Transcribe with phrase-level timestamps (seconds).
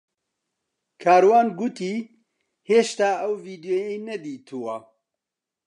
[1.01, 1.95] کاروان گوتی
[2.69, 4.75] هێشتا ئەو ڤیدیۆیەی نەدیتووە.